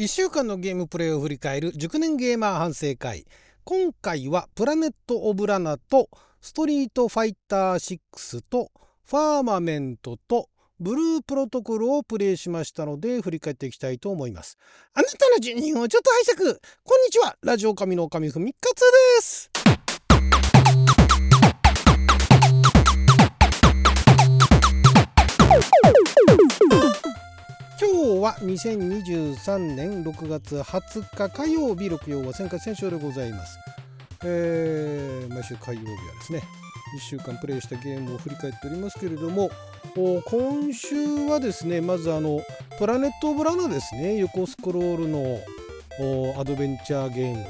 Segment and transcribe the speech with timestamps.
[0.00, 3.26] 1週間のゲームプレイを振り返る熟年ゲーマー反省会。
[3.64, 6.08] 今回はプラネット・オブ・ラナと
[6.40, 8.70] ストリート・ファイター6と
[9.04, 10.48] ファーマメントと
[10.80, 14.56] ブループロトコルをプレイしましたので振り返っていきたいと思います。
[14.94, 16.58] あなたの住人をちょっと拝借。
[16.82, 17.36] こんにちは。
[17.42, 18.86] ラジオ神の神ふみかつで
[19.20, 19.49] す。
[28.40, 33.58] 2023年6月20日火曜日6曜は戦火戦勝でございます、
[34.24, 36.42] えー、毎週火曜日はですね
[36.96, 39.50] 1週間プレイしたゲームを振り返っておりますけれども
[39.94, 42.40] 今週はですねまずあの
[42.78, 45.40] プラネット・オブ・ラナですね横スクロールの
[46.40, 47.44] アドベンチャーゲーム。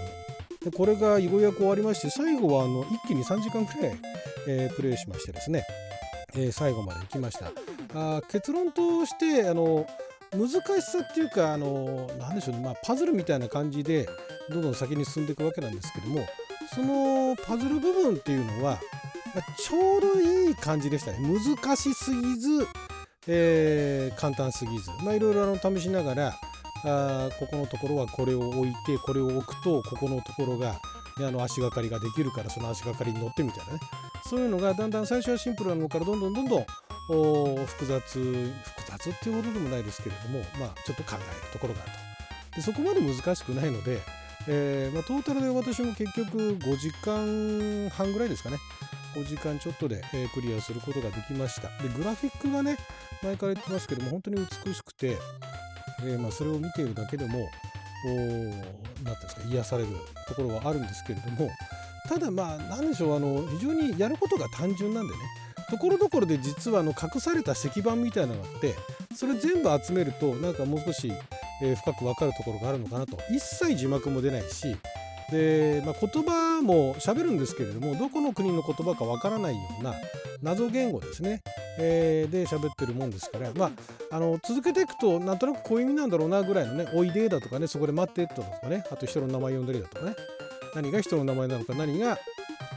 [0.65, 3.97] でこれがようやく終わりまして最後はあの一気に3時間くらい、
[4.47, 5.65] えー、プレイしましてですね、
[6.35, 7.51] えー、最後まで行きました。
[7.95, 9.87] あ結論としてあの
[10.33, 14.09] 難しさっていうかあの何でしょうね、まあ、パズルみたいな感じで
[14.49, 16.27] どんどん先に進んでいくわけなんですけども
[16.75, 18.79] そのパズル部分っていうのは、
[19.35, 21.19] まあ、ちょうどいい感じでしたね。
[21.19, 22.67] 難しすぎず、
[23.27, 24.91] えー、簡単すぎず。
[25.05, 26.35] まあいろいろあの試しながら
[26.85, 30.75] あここのところはこれを置いてこれを置くとここのところが、
[31.19, 33.81] ね、あの足がかりができるからその足がかりに乗ってみたいなね。
[34.31, 38.23] そういうのがだんだん最初はシンプルなものからどんどんどんどん複雑複
[38.89, 41.91] 雑っていうほどでもないですけれども、まあ、ちょっと考えるところがある
[42.51, 42.57] と。
[42.57, 43.99] でそこまで難しくないので、
[44.47, 48.59] えーまあ、トータルで私も結局5時間半ぐらいですかね。
[49.17, 51.67] 5時間ちょっとで、えー、クリアすることができました。
[51.83, 52.79] でグラフィックがね
[53.25, 55.17] 前から言ってますけども本当に美しくて、
[56.05, 57.51] えーまあ、それを見ているだけでも
[58.05, 59.89] 何ていうんですか癒される
[60.29, 61.51] ところはあるんですけれども
[62.09, 65.21] ただまあ何でしょうあの非常にやることが単純なんでね。
[65.71, 68.75] ところどころで実はあの隠された石板みたいなのがあって
[69.15, 71.13] それ全部集めるとなんかもう少し、
[71.63, 73.17] え深く分かるところがあるのかなと。
[73.31, 74.77] 一切字幕も出ないし
[75.31, 79.95] で、まあ、言葉も喋るんですけれどもどこの国の言葉か分からないような
[80.43, 81.43] 謎言語ですね、
[81.79, 83.71] えー、で喋ってるもんですから、まあ、
[84.17, 88.85] あの続けていくとなんとなくこういう意味なんだろうなぐらいのね「おいで」だとかねそこで待ってとかね。
[88.91, 90.15] あと人の名前呼んだりだとかね。
[90.75, 92.19] 何が人の名前なのか何が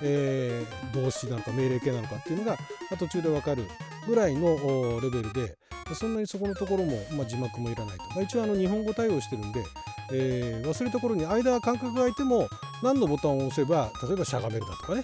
[0.01, 2.57] えー、動詞なのか命令形なのかっていうのが
[2.97, 3.63] 途中で分かる
[4.07, 5.55] ぐらいのレベルで
[5.93, 9.63] そんなにそこのところも、まあ、字幕もいらないと、まあ、一応あの日本語対応してるんで、
[10.11, 12.47] えー、忘れた頃に間は間隔が空いても
[12.81, 15.03] 何のボタンを押せば例えばしゃがめるだとかね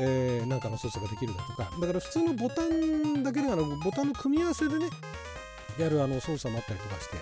[0.00, 1.68] えー、なんかの操作ができるだとか。
[1.80, 4.90] だから普通のボタンだけではなくボタンの組み合わせでね
[5.76, 7.16] やるあの操作もあったりとかして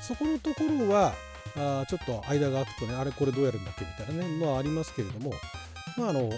[0.00, 1.14] そこのところは
[1.56, 5.32] あちょっと間が空くとねあれこれどうやるんだっけみたいなねまあありますけれども
[5.96, 6.30] まあ、あの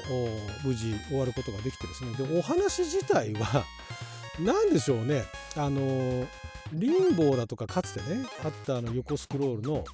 [0.64, 3.64] 無事終わることができてですねでお話自体は
[4.40, 5.24] 何でしょうね
[5.56, 6.26] あの
[6.72, 9.84] リンボーだとかかつてねあったあの横スクロールの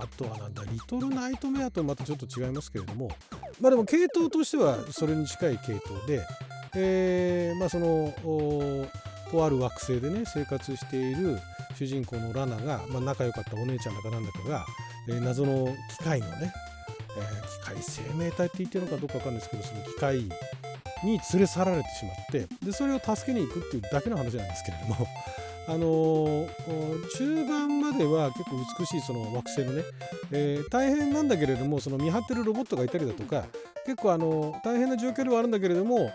[0.00, 3.10] あとはなんだリトルナイトメアとまたちょっと違いますけれども
[3.60, 6.24] まあでも系統としてはそれに近い系統で、
[6.74, 8.14] えー、まあその
[9.30, 11.38] とある惑星でね生活している
[11.74, 14.66] 主人公のラナが、まあ、仲良かったお姉ちゃんだかなんだかが、
[15.08, 16.52] えー、謎の機械のね
[17.16, 20.18] えー、機械生命体って言ってるのかどうか分かんないですけどその機械
[21.02, 25.06] に連れ去られてしまってでそれを助けに行くっていうだけの話なんですけれども
[25.68, 29.82] あのー、中盤までは結構美しいその惑星のね、
[30.32, 33.44] えー、大変なんだけれどもその見張ってるロボットがいたりだとか
[33.84, 36.10] 結構あの大変な状況ではあるんだけれども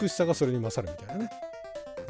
[0.00, 1.30] 美しさがそれに勝るみたいなね。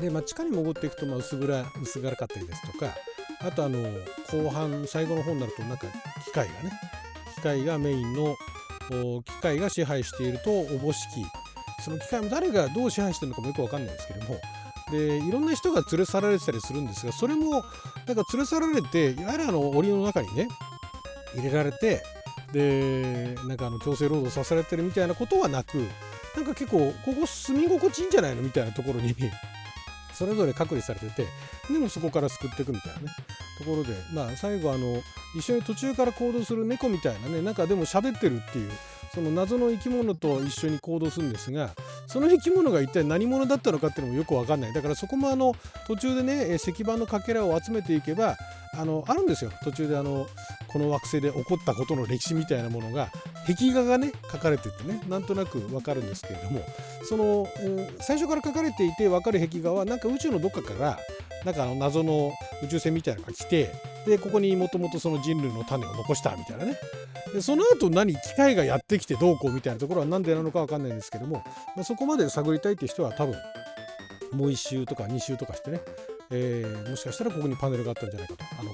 [0.01, 2.95] で、まあ、地下に潜っていくとまあ薄暗薄暗かったりですとか
[3.41, 3.79] あとあの
[4.31, 5.87] 後半最後の方になるとなんか
[6.25, 6.73] 機械がね
[7.37, 8.37] 機械がメインの
[9.23, 11.25] 機械が支配しているとおぼしき
[11.83, 14.41] その機械も誰がどう支配してるのかもよく分かんないですけども
[14.91, 20.49] でいろんな人が連れ去られてたりするんですがそれもなんか連れ去られていわゆるあの檻の中にね
[21.35, 22.03] 入れられて
[22.53, 25.79] でなんかあの強制労働させられてるみたいなことはなく
[26.37, 29.15] なんか結構ここ住み心地いいんじゃないのみたいなところに
[30.17, 31.27] それぞれ隔離されてて
[31.71, 33.09] でもそこから救っていくみたいなね。
[33.59, 35.03] ところでまあ最後あの
[35.35, 38.71] 一緒に途中から行動する猫みたいなねなんかでも喋ってるっていう
[39.15, 41.71] その謎の生き物と一緒に行動するんですが
[42.07, 44.73] その生き物が一体何者だったのかっていうのもよく分かんない。
[44.73, 45.55] だからそこもあの
[45.87, 48.37] 途中でね石板のかけらを集めていけば
[48.75, 49.51] あのあるんですよ。
[49.65, 50.27] 途中であの
[50.69, 53.11] この惑星で起こったことの歴史みたいなものが
[53.47, 56.65] 壁画がね書かれててねなんとなく分かるんですけれども
[57.05, 57.47] その、
[58.01, 60.99] 最初から書かれていて分かる壁画はなんか宇宙のどっかから
[61.45, 62.33] なんかあの謎の
[62.65, 63.73] 宇宙船みたいなのが来て
[64.07, 66.77] でここにもともとその人類の種を残したみたいなね。
[67.33, 71.45] でその後何機械がやってきてどうこうみたいなところは何でなのか分かんないんですけども、
[71.75, 73.35] まあ、そこまで探りたいっていう人は多分
[74.33, 75.81] もう1周とか2周とかしてね、
[76.31, 78.45] えー、もしかしたらここにパネルがあったんじゃないかと。
[78.59, 78.73] あの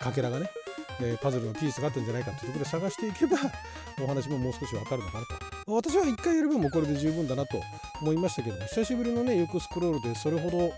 [0.00, 0.50] かけらがね
[1.00, 3.38] え、パズルのピースがあったんじゃないかっていうところで探していけば
[4.02, 5.34] お話ももう少しわかるのかなと。
[5.72, 7.60] 私は1回やればもうこれで十分だなと
[8.00, 10.72] 思いましたけども久しぶりのね横スクロールでそれほど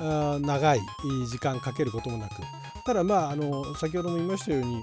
[0.00, 0.80] あ長い
[1.30, 2.34] 時間かけることもなく。
[2.84, 4.82] ただまああの先ほども言いましたように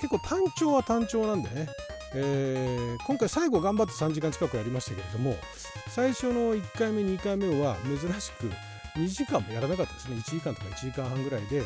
[0.00, 1.68] 結構単調は単調なんでね、
[2.14, 5.36] えー、今回最後頑張って3時間近くやりましたけれども
[5.88, 8.50] 最初の1回目2回目は珍しく
[8.96, 10.16] 2時間もやらなかったですね。
[10.16, 11.62] 1時間とか1時間半ぐらいで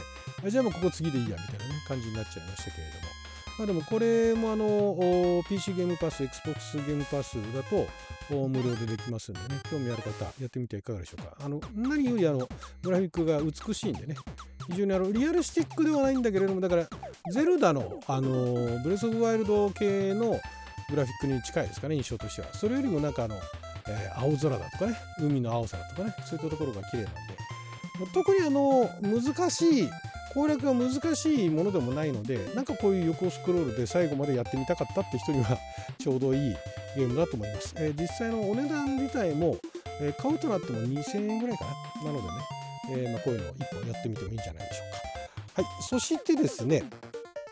[0.49, 3.07] じゃあもうここ次でいいやみたいなね感じになっちゃいましたけれども。
[3.59, 7.89] まあでもこれもあの PC ゲームパス XBOX ゲームパスだと
[8.31, 9.61] 無料でできますんでね。
[9.69, 11.37] 興味ある方やってみてはいかがでしょうか。
[11.41, 12.49] あの何よりあの
[12.83, 14.15] グラフィックが美しいんでね。
[14.71, 16.87] 非常にあのリアルスティックではないんだけれどもだから
[17.33, 20.39] ゼルダのあのブレス・オブ・ワイルド系の
[20.91, 22.49] グラフィックに近いですかね印象としては。
[22.55, 23.35] それよりもなんかあの
[23.89, 27.19] えー、青空だとかね海の青さだとかねそういったところが綺麗なんで
[28.13, 29.91] 特にあの難しい
[30.35, 35.59] 攻略が難しいものでもないのでなんかこういう横スクロールで最後までやってみたかったって人には
[35.99, 36.57] ちょうどいい
[36.97, 39.57] ゲームだと思います、えー、実際のお値段自体も、
[40.01, 41.65] えー、買うとなっても2000円ぐらいか
[42.05, 42.13] な。
[42.13, 44.85] なのでね、えー、まあ、こういうのを1本やってみてもいいんじゃないでしょ
[45.57, 45.63] うか。
[45.63, 45.83] はい。
[45.83, 46.85] そしてですね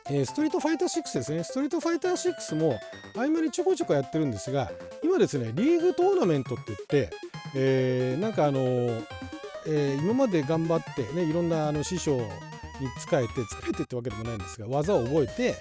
[0.08, 1.43] えー、ストリートファイター6ですね。
[1.43, 2.79] ストリートファイター6も
[3.14, 4.70] 合間にちょこちょこやってるんですが、
[5.03, 7.11] 今ですね、リーグトーナメントって言って、
[7.55, 9.05] えー、なんかあのー、
[9.69, 15.56] え、今まで頑張ってね、いろんなあの師匠に仕えて、仕えてってわけでもないんですが、技を覚えて、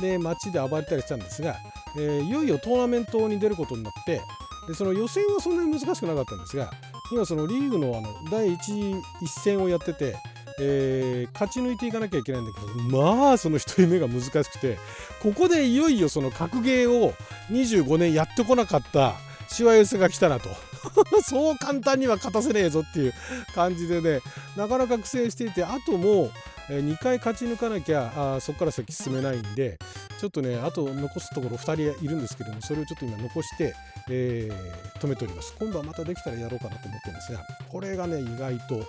[0.00, 1.56] で、街で暴れたりしたんですが、
[1.98, 4.20] えいよいよトーナメントに出ることになって、
[4.66, 6.70] でその予選はそんなに難しくなかったんですが、
[7.12, 10.16] 今そのリーグのあの第1一戦をやってて、
[10.60, 12.66] えー、勝ち抜いていかなきゃいけないんだけど
[12.98, 14.78] まあその1人目が難しくて
[15.22, 17.14] ここでいよいよその格ゲーを
[17.50, 19.14] 25年やってこなかった
[19.48, 20.48] しわ寄せが来たなと。
[21.22, 23.14] そう簡単には勝たせねえぞっていう
[23.54, 24.20] 感じでね
[24.56, 26.30] なかなか苦戦していてあとも
[26.70, 29.78] う2回勝ち抜かなきゃあそこから先進めないんで
[30.20, 33.74] ちょっとねあと残すところ2人いるんですけどもそれをちょっと今残して、
[34.10, 35.54] えー、止めております。
[35.58, 37.40] 今度はまたできたらやろうかなと思ってるんですが
[37.70, 38.84] これがね意外と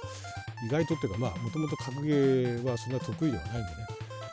[0.65, 3.67] 意外とっていうかまあもともと格ゲーはそんな得意ではないんでね。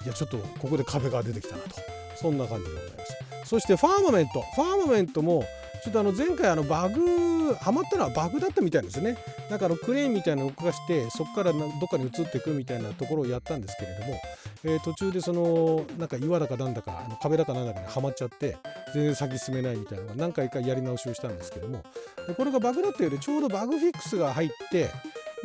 [0.06, 1.76] いやちょっとここで壁が出てきたなと。
[2.16, 3.04] そんな感じでございま
[3.44, 3.48] す。
[3.48, 4.42] そしてファーマメント。
[4.56, 5.44] ファーマメントも
[5.84, 9.16] ちょっとあの前回あのバグハマったのはバグだったみたいですね。
[9.50, 14.20] なんかあのクレーンみたいなのを動かしてそこからどっかに移っていくみたいなところをやったんですけれども、
[14.64, 18.56] えー、途中でそのなんか岩だかなんだかあの壁だかなんだかにはまっちゃって
[18.94, 21.84] 全然先進めないみたいなのが何回かやり直しをしたんですけども
[22.26, 24.90] でこれがバグだったよりちょうどバグフィックスが入って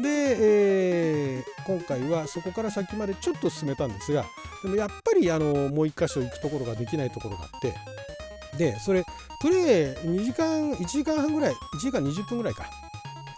[0.01, 0.07] で、
[1.37, 4.25] えー、今回はそこから先までちょっと進めたんですが
[4.63, 7.75] でもやっぱりあのもう一箇所行くところができないところがあって
[8.57, 9.03] でそれ
[9.41, 12.65] プレイ2時間1時間半ぐらい1時間20分ぐらいか。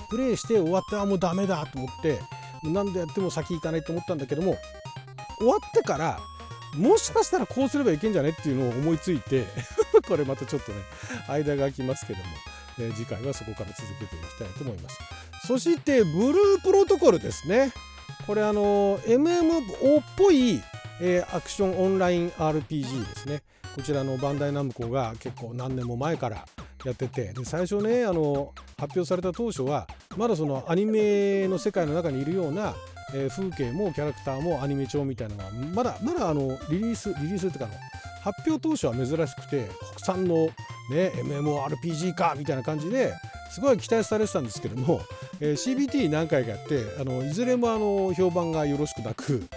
[0.10, 2.20] プレイして終わってあもうダメだと思って
[2.64, 4.56] 何でやっても先行かないと思ったんだけども
[5.38, 6.20] 終わってから
[6.76, 9.46] もしかしたらこうすればいけんじゃねっていうのを思いついて
[10.08, 10.80] これまたちょっとね
[11.28, 12.26] 間が空きますけども、
[12.80, 15.00] え、次回はそこから続けていきたいと思います。
[15.46, 17.72] そしてブループロトコルですね
[18.26, 20.62] これあの MMO っぽい、
[21.00, 23.44] え、アクションオンライン RPG ですね
[23.76, 26.46] こちらのバンダイナムコが結構何年も前から
[26.84, 32.76] やっててで最初ねあの発表された当初はまだそのアニメの世界の中にいるような、
[33.14, 37.74] えー、風景もキャラクターもアニメ調みたいなのがまだまだあのリリースリリースっていうかの
[38.24, 40.48] 発表当初は珍しくて国産の
[40.90, 43.14] ね MMORPG かみたいな感じで
[43.52, 45.02] すごい期待されてたんですけども、
[45.40, 49.48] えー、CBT 何回かやってあのいずれもあの評判がよろしくなく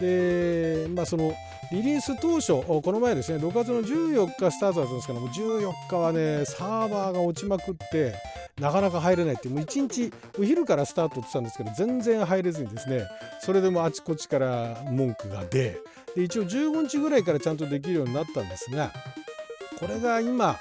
[0.00, 1.32] でまあその
[1.72, 8.14] リリース当初この前ですね6月の14日スタートだったんですけども14日はねサーバーが落ちまくって
[8.60, 13.06] なかなか入れないってもう1日お昼からスタートってたんですけど全然入れずにですね
[13.40, 15.78] それでもあちこちから文句が出
[16.14, 18.92] で一応15日ぐらいからちゃんとできるようになったんですが
[19.78, 20.58] これが今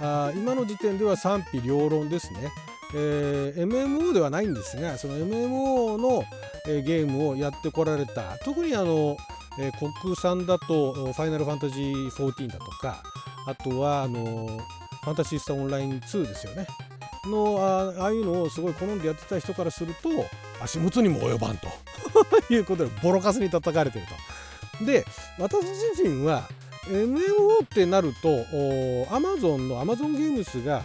[0.00, 2.50] あ今の時点では賛否両論ですね。
[2.96, 6.24] えー、MMO ではないんですがその MMO の、
[6.68, 9.16] えー、ゲームをやってこられた特にあの、
[9.58, 13.02] えー、国産だと「ファイナルファンタジー14」だとか
[13.48, 14.60] あとはあの
[15.02, 16.68] ファンタシースタオンライン2ですよね
[17.28, 20.08] のああいうのをすごい好んでやってた人からすると
[20.62, 21.68] 足元にも及ばんと
[22.52, 24.06] いうことでボロカスに叩かれてる
[24.78, 24.84] と。
[24.84, 25.04] で
[25.38, 25.64] 私
[25.94, 26.48] 自身は
[26.88, 28.28] MMO ってなると
[29.06, 30.84] Amazon の Amazon ゲームスが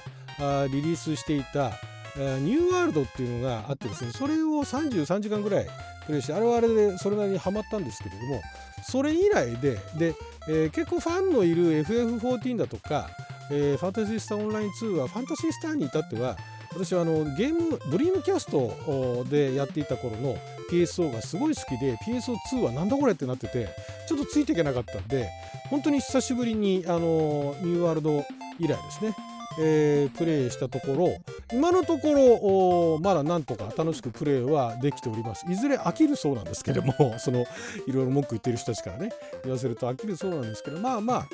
[0.68, 1.72] リリースしていた
[2.16, 5.68] ニューワールドっていうのがあってですねそれを33時間ぐらい
[6.06, 8.42] プレイしてあれはあれでそれなりにハマったんですけれども
[8.84, 10.16] それ以来でで、
[10.48, 13.10] えー、結構ファンのいる FF14 だとか、
[13.52, 16.38] えー、ファンタジースターオンライン2はファンタジースターに至っては
[16.72, 20.38] 私はあのゲームドリームキャストでやっていた頃の
[20.72, 23.70] PSO がすごい好きで PSO2 はなんだこれってなってて
[24.08, 25.30] ちょっとついていけなかったんで
[25.70, 28.24] 本当に久しぶりにあのニューワールド
[28.60, 29.16] 以来ですね
[29.62, 31.18] えー、プレイしたところ
[31.52, 35.46] 今のところまだなんとか楽しくプレイはできております。
[35.50, 37.46] いずれ飽きるそうなんですけどもその
[37.88, 39.12] いろいろ文句言ってる人たちからね
[39.44, 41.28] 言わせると飽きるそうなんですけどまあまあ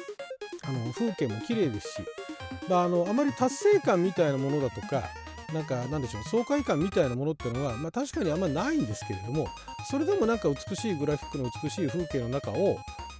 [0.67, 2.01] あの風景も綺麗ですし、
[2.69, 5.03] まあ、あのあまり達成感みたいなものだとか
[5.53, 9.47] なんかなんでしょう爽快感みたいなものっていうのは、まあ、確かにあんまりないんですけれども
[9.89, 12.77] それでもなんか美しいグラフィックの美しい風景の中を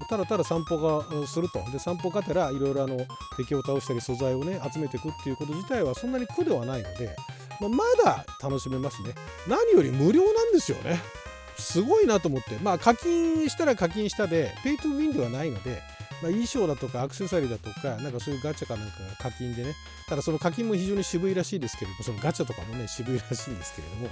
[0.09, 1.63] ただただ散歩がすると。
[1.71, 2.97] で散歩がてらいろいろあの
[3.37, 7.15] 敵を倒したり素材をね集めていくっていうこと自体はそんなに苦ではないので、
[7.61, 9.13] まあ、まだ楽しめますね。
[9.47, 10.99] 何より無料なんですよね。
[11.57, 12.57] すごいなと思って。
[12.61, 15.81] まあ課金したら課金したでペイトゥウィンではないので
[16.22, 19.75] まあ、衣装だとかアクセサリーだとかなんかそういうガチャかなんかが課金でね。
[20.07, 24.10] ただその課金も非常に渋いらしいですけれどもそのガチャとかもね渋いらしいんですけれども。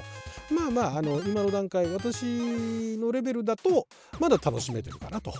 [0.50, 3.88] まあまああの今の段階私のレベルだと
[4.20, 5.34] まだ楽しめてるかなと。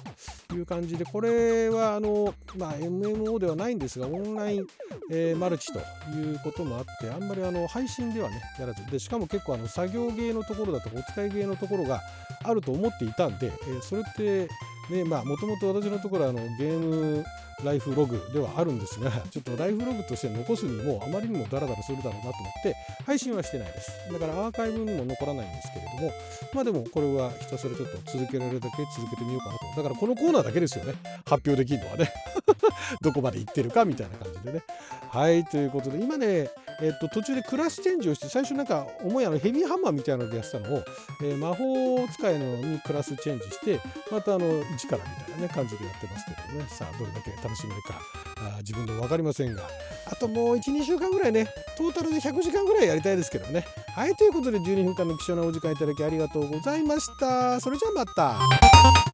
[0.54, 4.68] いう感じでこれはあの、まあ、MMO ではないんですがオンライン、
[5.12, 5.80] えー、マルチと
[6.16, 8.86] いうこともあってあんまりあの配信ではねやらず。
[8.90, 12.02] でしかも結構あの作業芸のところだとかお使い芸のところが
[12.44, 14.48] あると思っていたんで、えー、それって
[14.90, 17.26] でまあもともと私のところはあのゲーム
[17.64, 22.34] ライフログではあるんですがちょっとライフログとして残すにもあまりにもダラダラするだろうなと思っ
[22.64, 23.92] て配信はしてないです。
[24.12, 26.14] だからアーカイブにも残らないんですけれども
[26.54, 29.66] まあでもこれはひたすらちょっと続けられるだけ続けてみようかなと。
[29.78, 30.94] だからこのコーナーだけですよね。
[31.26, 32.12] 発表できるのはね。
[33.02, 34.64] どこまで行ってるかみたいな感じでね。
[35.10, 36.50] はいということで今ね
[36.82, 40.84] えっと、途中でクラスチェンジをして最初なんか重いあのヘビーハンマーみたいなのでやってたのを、
[41.22, 43.80] えー、魔法使いのにクラスチェンジして
[44.12, 46.66] またあの1からみたいな、ね、感じでやってますけどね。
[46.68, 48.02] さあどれだけ楽しめるか
[48.38, 49.64] あ自分でも分かりませんが。
[50.06, 51.48] あともう12週間ぐらいね
[51.78, 53.66] トータルで100時間ぐらいやりたいですけどね。
[53.96, 57.60] はいということで12分間の貴重なお時間いただきありがとうございました。
[57.60, 58.94] それじゃあまた。